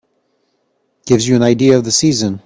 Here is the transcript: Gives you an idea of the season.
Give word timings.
Gives 1.05 1.27
you 1.27 1.35
an 1.35 1.43
idea 1.43 1.77
of 1.77 1.83
the 1.83 1.91
season. 1.91 2.39